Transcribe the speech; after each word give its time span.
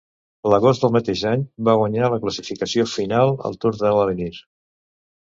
L'agost 0.51 0.85
del 0.85 0.93
mateix 0.95 1.19
any 1.31 1.43
va 1.69 1.75
guanyar 1.81 2.09
la 2.13 2.19
classificació 2.23 2.87
final 2.95 3.35
al 3.51 3.59
Tour 3.65 3.79
de 3.83 3.93
l'Avenir. 3.99 4.31